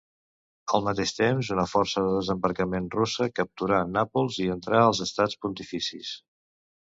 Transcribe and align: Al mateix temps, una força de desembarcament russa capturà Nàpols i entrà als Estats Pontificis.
Al 0.77 0.83
mateix 0.85 1.11
temps, 1.17 1.49
una 1.55 1.65
força 1.73 2.01
de 2.05 2.13
desembarcament 2.15 2.87
russa 2.95 3.27
capturà 3.41 3.83
Nàpols 3.97 4.39
i 4.45 4.49
entrà 4.57 4.81
als 4.87 5.03
Estats 5.09 5.41
Pontificis. 5.45 6.11